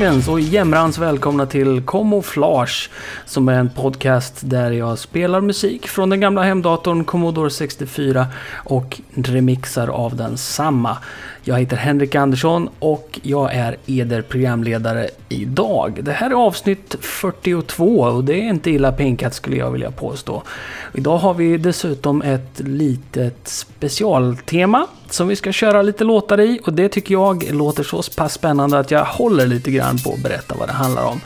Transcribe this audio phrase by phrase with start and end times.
[0.00, 2.90] Goddagens och jämrans välkomna till Camouflage
[3.24, 8.26] som är en podcast där jag spelar musik från den gamla hemdatorn Commodore 64
[8.64, 10.98] och remixar av den samma.
[11.50, 15.98] Jag heter Henrik Andersson och jag är eder programledare idag.
[16.02, 20.42] Det här är avsnitt 42 och det är inte illa pinkat skulle jag vilja påstå.
[20.94, 26.72] Idag har vi dessutom ett litet specialtema som vi ska köra lite låtar i och
[26.72, 30.54] det tycker jag låter så pass spännande att jag håller lite grann på att berätta
[30.58, 31.20] vad det handlar om.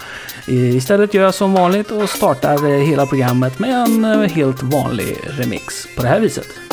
[0.48, 5.86] Istället gör jag som vanligt och startar hela programmet med en eh, helt vanlig remix
[5.96, 6.63] på det här viset.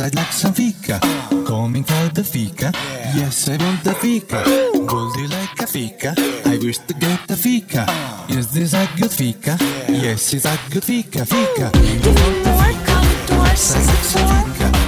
[0.00, 0.98] I'd like some fika.
[1.46, 2.72] Coming for the fika.
[3.14, 4.42] Yes, I want the fika.
[4.46, 6.14] Would you like a fika?
[6.46, 7.86] I wish to get the fika.
[8.28, 9.58] Is this a good fika?
[9.88, 11.26] Yes, it's a good fika.
[11.26, 11.70] Fika.
[11.72, 13.34] Don't want the fika.
[13.34, 14.79] I like some fika.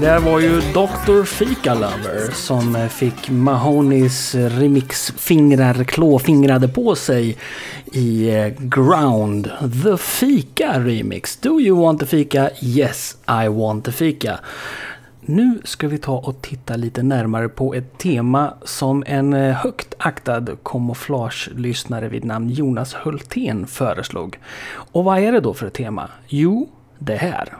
[0.00, 1.24] Det där var ju Dr.
[1.24, 7.36] Fika Lover som fick Mahonis remixfingrar klåfingrade på sig
[7.92, 9.50] i eh, Ground.
[9.84, 11.36] The Fika Remix.
[11.36, 12.50] Do you want the fika?
[12.62, 14.40] Yes, I want the fika.
[15.20, 19.94] Nu ska vi ta och titta lite närmare på ett tema som en eh, högt
[19.98, 24.38] aktad kamouflage-lyssnare vid namn Jonas Hultén föreslog.
[24.92, 26.08] Och vad är det då för ett tema?
[26.28, 26.68] Jo,
[26.98, 27.56] det här.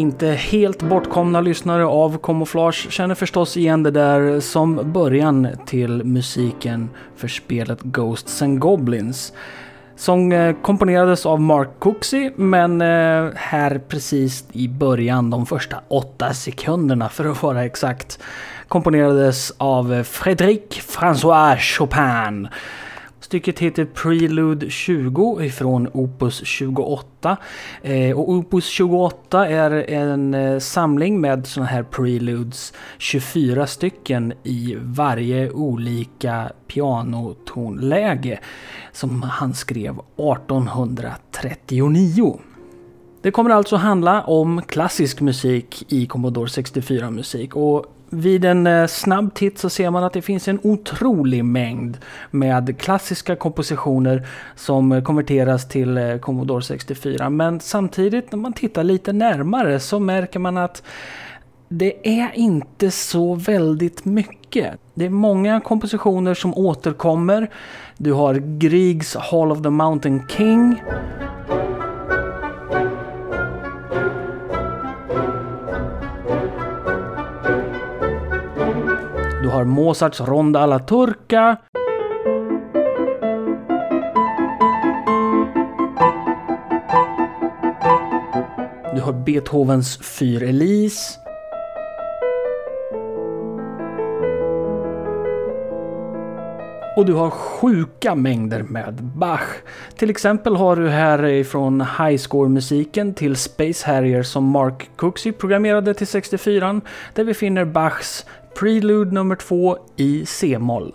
[0.00, 6.90] Inte helt bortkomna lyssnare av Camouflage känner förstås igen det där som början till musiken
[7.16, 9.32] för spelet Ghosts and Goblins.
[9.96, 16.34] Som eh, komponerades av Mark Cooksey men eh, här precis i början, de första åtta
[16.34, 18.18] sekunderna för att vara exakt,
[18.68, 22.48] komponerades av eh, Frédéric François Chopin.
[23.30, 27.36] Stycket heter Prelude 20 ifrån Opus 28.
[27.82, 34.76] Eh, och Opus 28 är en eh, samling med sådana här Preludes, 24 stycken i
[34.80, 38.40] varje olika pianotonläge
[38.92, 42.40] som han skrev 1839.
[43.22, 48.86] Det kommer alltså handla om klassisk musik i Commodore 64 musik och vid en eh,
[48.86, 51.98] snabb titt så ser man att det finns en otrolig mängd
[52.30, 54.26] med klassiska kompositioner
[54.56, 57.30] som konverteras till eh, Commodore 64.
[57.30, 60.82] Men samtidigt när man tittar lite närmare så märker man att
[61.68, 64.74] det är inte så väldigt mycket.
[64.94, 67.50] Det är många kompositioner som återkommer.
[67.96, 70.82] Du har Griegs Hall of the Mountain King.
[79.60, 81.56] Har Mozarts Ronda alla Turca.
[88.94, 91.20] Du har Beethovens Fyr Elise.
[96.96, 99.40] Och du har sjuka mängder med Bach.
[99.96, 106.06] Till exempel har du här ifrån highscore-musiken till Space Harrier som Mark Cooksey programmerade till
[106.06, 106.80] 64
[107.14, 108.26] där vi finner Bachs
[108.58, 110.94] Prelude nummer 2 i C-moll.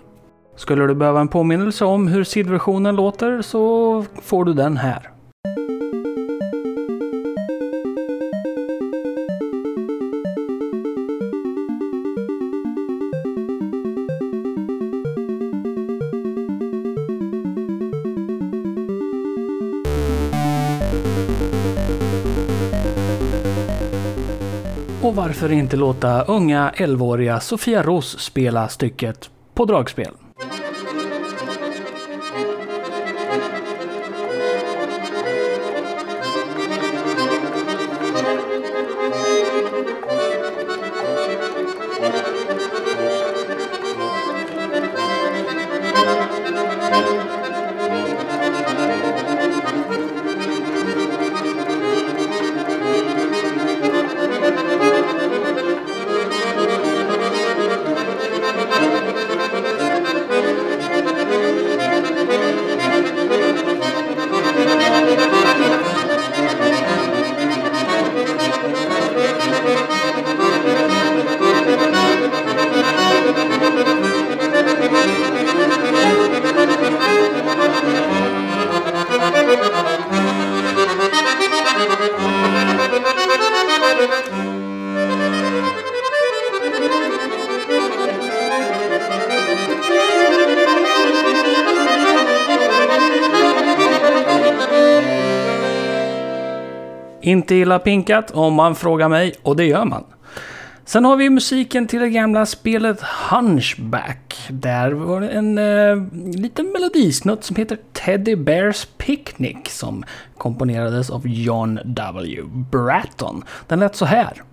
[0.56, 5.15] Skulle du behöva en påminnelse om hur sidversionen låter så får du den här.
[25.06, 30.12] Och varför inte låta unga 11-åriga Sofia Ros spela stycket på dragspel?
[97.26, 100.04] Inte illa pinkat om man frågar mig, och det gör man.
[100.86, 104.48] Sen har vi musiken till det gamla spelet Hunchback.
[104.50, 110.04] Där var det en eh, liten melodisnutt som heter Teddy Bears Picnic som
[110.38, 112.42] komponerades av John W.
[112.72, 113.44] Bratton.
[113.68, 114.44] Den lät så här.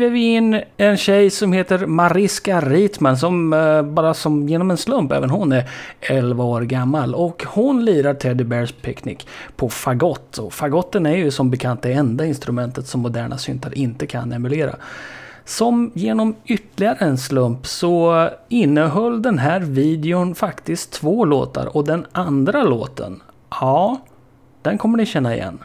[0.00, 4.76] Kliver vi in en tjej som heter Mariska Ritman som eh, bara som genom en
[4.76, 7.14] slump, även hon är 11 år gammal.
[7.14, 9.18] Och hon lirar Teddy Bears Picnic
[9.56, 10.38] på fagott.
[10.38, 14.76] Och fagotten är ju som bekant det enda instrumentet som moderna syntar inte kan emulera.
[15.44, 22.06] Som genom ytterligare en slump så innehöll den här videon faktiskt två låtar och den
[22.12, 24.00] andra låten, ja,
[24.62, 25.58] den kommer ni känna igen.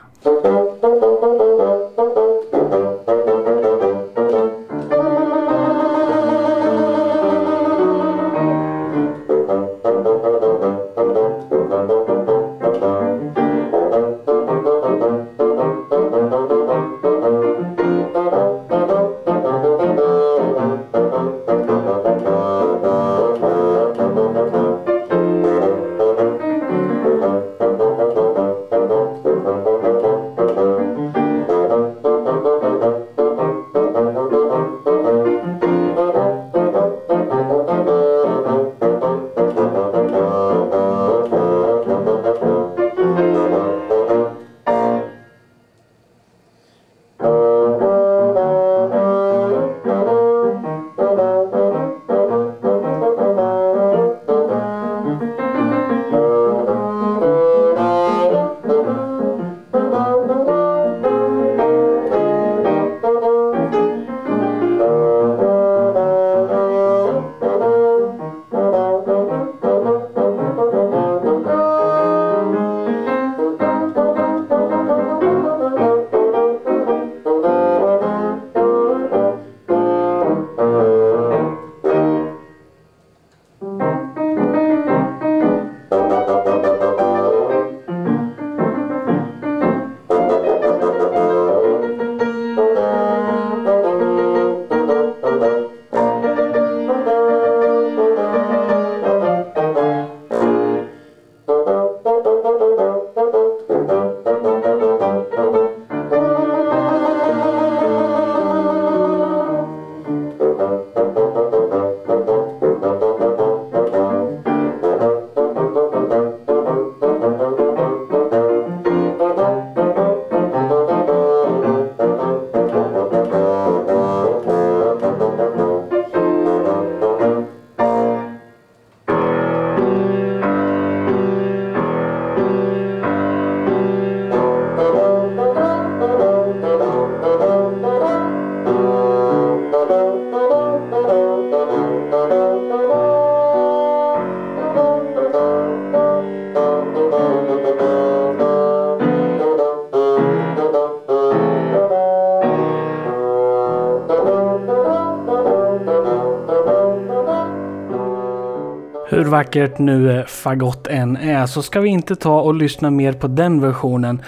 [159.25, 163.27] Hur vackert nu fagott än är så ska vi inte ta och lyssna mer på
[163.27, 164.21] den versionen.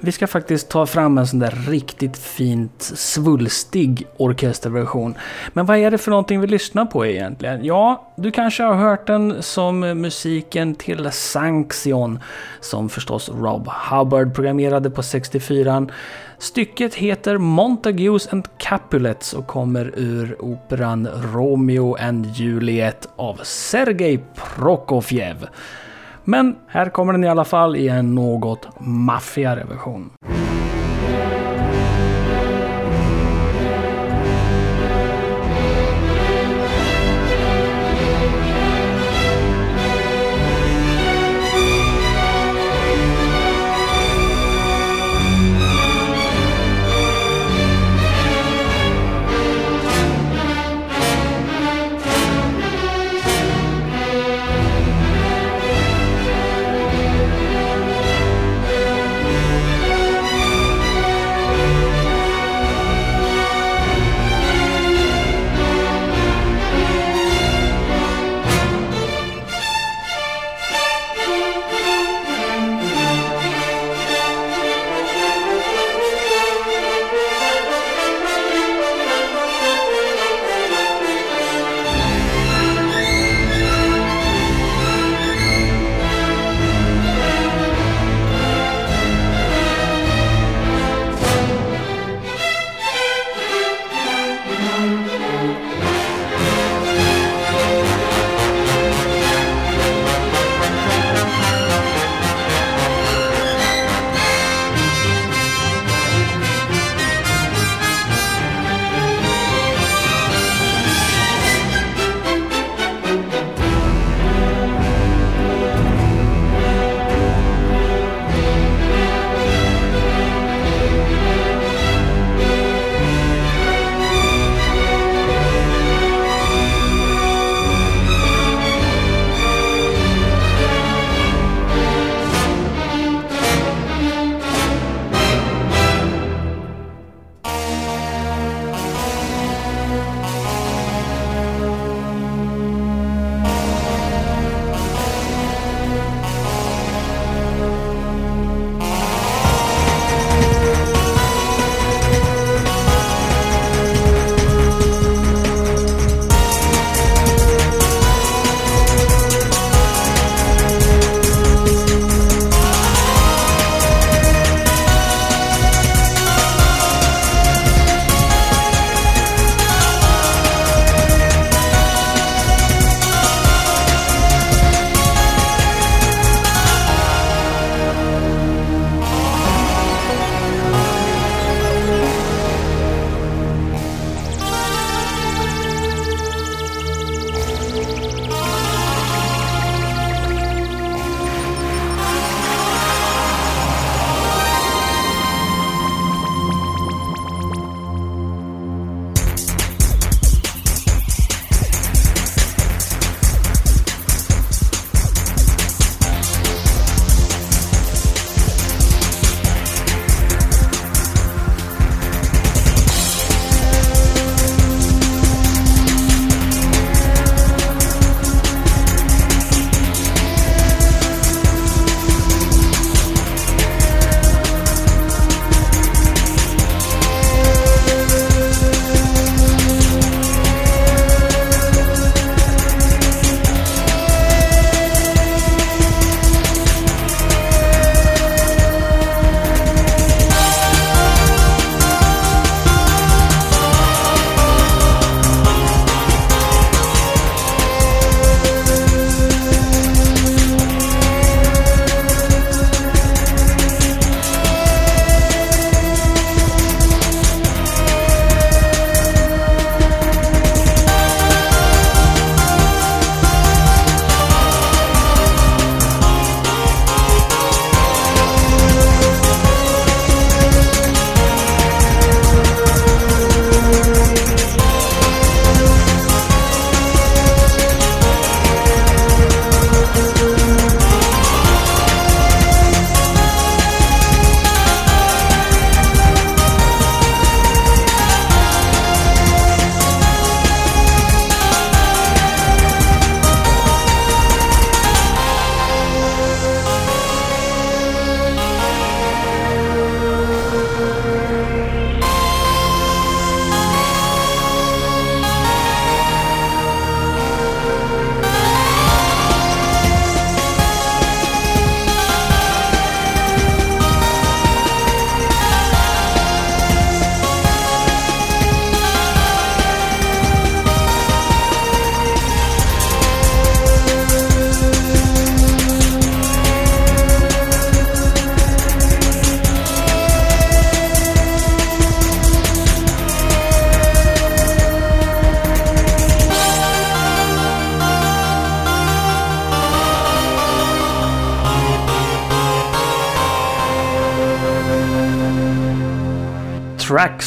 [0.00, 5.14] Vi ska faktiskt ta fram en sån där riktigt fint svulstig orkesterversion.
[5.52, 7.64] Men vad är det för någonting vi lyssnar på egentligen?
[7.64, 12.18] Ja, du kanske har hört den som musiken till Sanction
[12.60, 15.86] som förstås Rob Hubbard programmerade på 64.
[16.44, 25.46] Stycket heter Montagues and Capulets och kommer ur operan Romeo and Juliet av Sergej Prokofjev.
[26.24, 30.10] Men här kommer den i alla fall i en något maffigare version.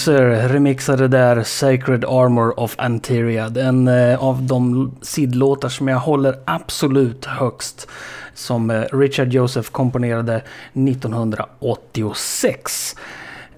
[0.07, 3.45] Traxer remixade där Sacred Armor of Anteria.
[3.45, 7.87] En eh, av de sidlåtar som jag håller absolut högst.
[8.33, 10.41] Som eh, Richard Joseph komponerade
[10.73, 12.95] 1986.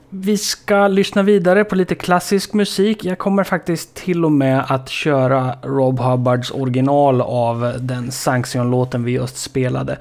[0.10, 3.06] Vi ska lyssna vidare på lite klassisk musik.
[3.06, 9.12] Jag kommer faktiskt till och med att köra Rob Hubbards original av den Sanction-låten vi
[9.12, 9.98] just spelade.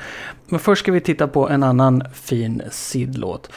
[0.47, 3.51] Men först ska vi titta på en annan fin sidlåt.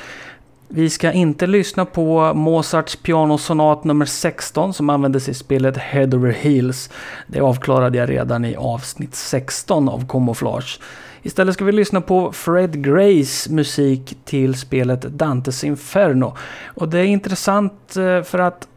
[0.73, 6.31] Vi ska inte lyssna på Mozarts pianosonat nummer 16 som användes i spelet Head Over
[6.31, 6.89] Heels.
[7.27, 10.79] Det avklarade jag redan i avsnitt 16 av Camouflage.
[11.21, 16.35] Istället ska vi lyssna på Fred Grays musik till spelet Dantes Inferno.
[16.65, 18.67] Och det är intressant eh, för att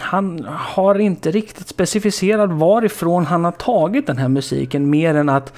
[0.00, 5.52] han har inte riktigt specificerat varifrån han har tagit den här musiken mer än att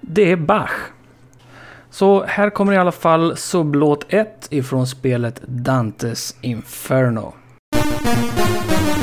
[0.00, 0.70] det är Bach.
[1.90, 7.34] Så här kommer i alla fall sublåt 1 ifrån spelet Dantes Inferno.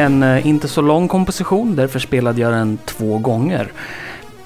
[0.00, 3.72] En eh, inte så lång komposition, därför spelade jag den två gånger.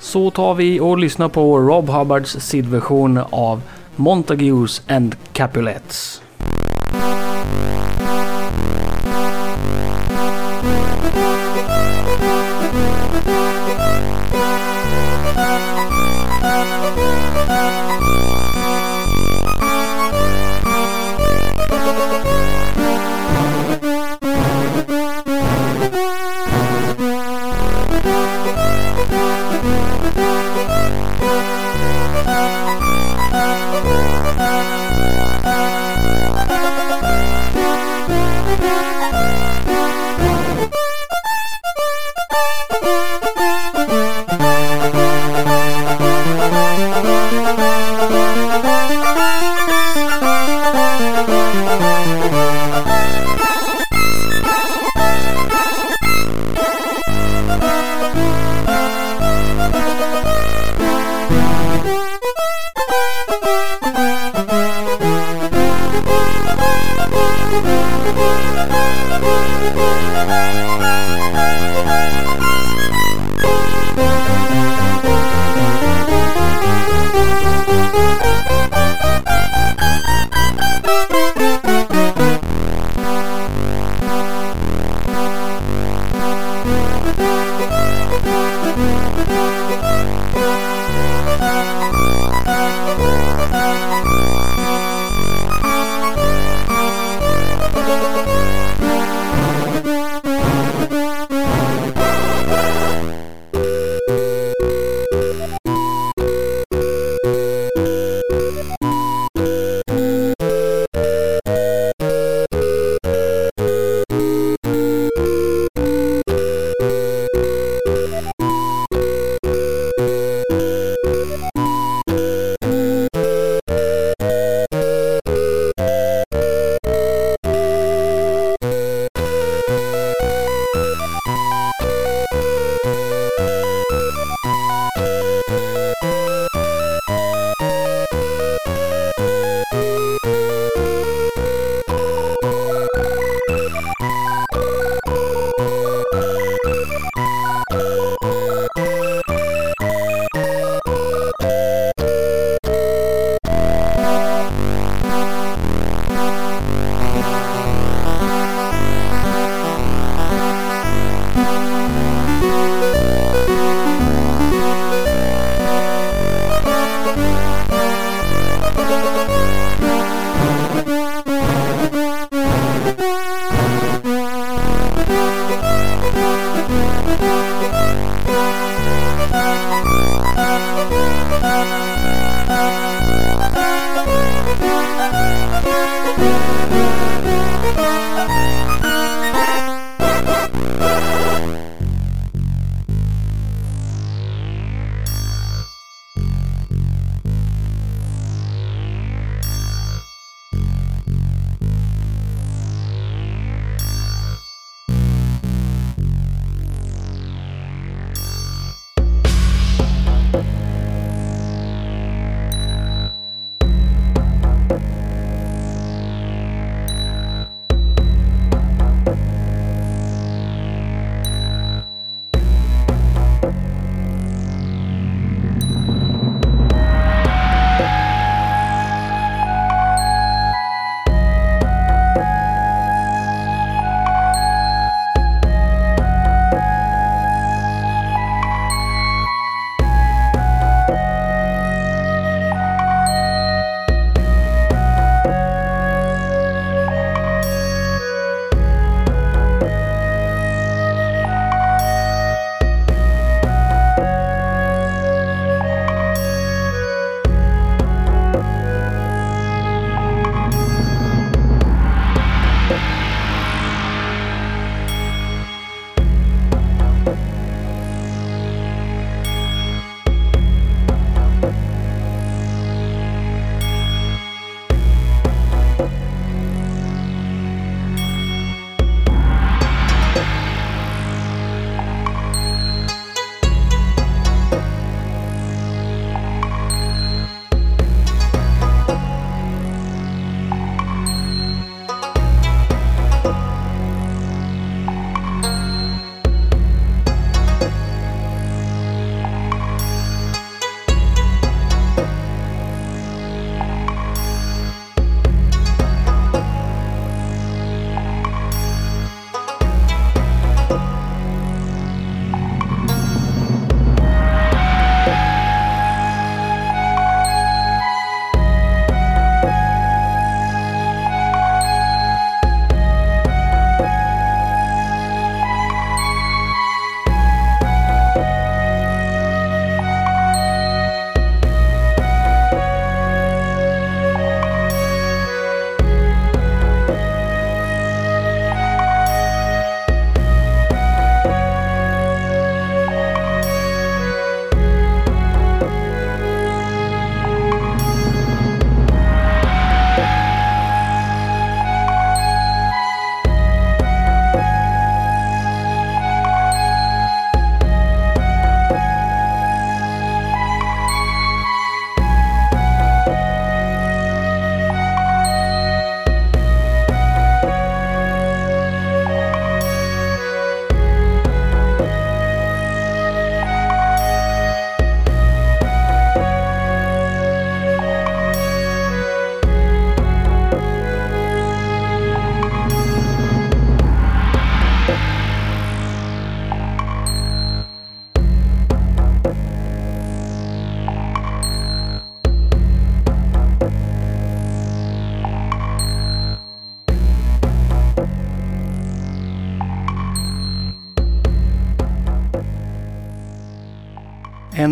[0.01, 3.62] Så tar vi och lyssnar på Rob Hubbards sidversion av
[3.97, 6.23] Montagues and Capulets.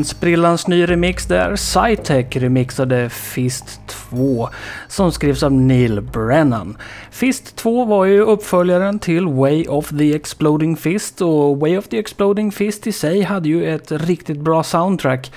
[0.02, 4.48] En sprillans ny remix där Cytec remixade Fist 2
[4.88, 6.76] som skrevs av Neil Brennan.
[7.10, 11.98] Fist 2 var ju uppföljaren till Way of the Exploding Fist och Way of the
[11.98, 15.32] Exploding Fist i sig hade ju ett riktigt bra soundtrack.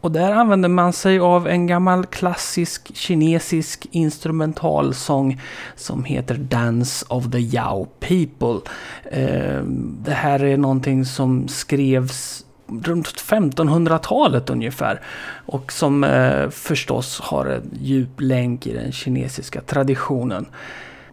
[0.00, 5.40] Och där använde man sig av en gammal klassisk kinesisk instrumentalsång
[5.76, 8.70] som heter Dance of the Yao People.
[9.10, 9.62] Eh,
[10.04, 12.44] det här är någonting som skrevs
[12.84, 15.00] runt 1500-talet ungefär.
[15.46, 20.46] Och som eh, förstås har en djup länk i den kinesiska traditionen.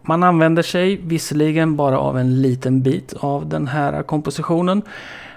[0.02, 4.82] Man använder sig visserligen bara av en liten bit av den här kompositionen.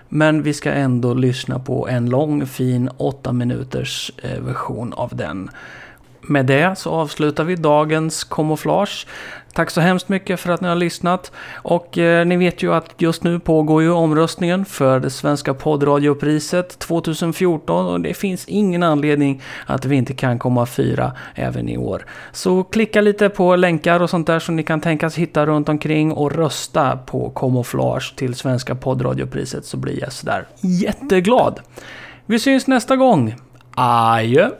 [0.08, 5.50] Men vi ska ändå lyssna på en lång fin 8 minuters eh, version av den.
[6.22, 9.06] Med det så avslutar vi dagens kamouflage.
[9.54, 11.32] Tack så hemskt mycket för att ni har lyssnat.
[11.54, 16.78] Och eh, ni vet ju att just nu pågår ju omröstningen för det svenska poddradiopriset
[16.78, 22.06] 2014 och det finns ingen anledning att vi inte kan komma fyra även i år.
[22.32, 26.12] Så klicka lite på länkar och sånt där som ni kan tänkas hitta runt omkring
[26.12, 31.60] och rösta på kamouflage till svenska poddradiopriset så blir jag sådär jätteglad.
[32.26, 33.34] Vi syns nästa gång.
[33.74, 34.50] Adjö!